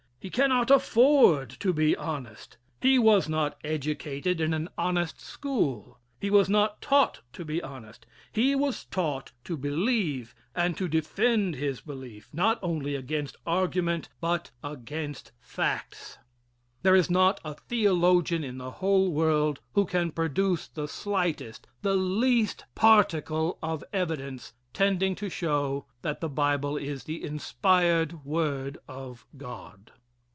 [0.23, 2.57] He cannot afford to be honest.
[2.79, 5.97] He was not educated in an honest school.
[6.19, 8.05] He was not taught to be honest.
[8.31, 14.51] He was taught to believe and to defend his belief, not only against argument but
[14.63, 16.19] against facts.
[16.83, 21.95] There is not a theologian in the whole world who can produce the slightest, the
[21.95, 29.25] least particle of evidence tending to show that the Bible is the inspired word of
[29.35, 29.93] God.